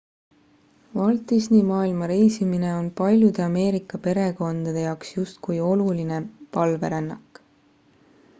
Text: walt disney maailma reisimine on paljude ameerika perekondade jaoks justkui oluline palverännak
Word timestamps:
walt 0.99 1.23
disney 1.31 1.61
maailma 1.71 2.07
reisimine 2.11 2.71
on 2.79 2.87
paljude 3.01 3.45
ameerika 3.49 4.01
perekondade 4.09 4.87
jaoks 4.87 5.15
justkui 5.19 5.61
oluline 5.71 6.21
palverännak 6.59 7.45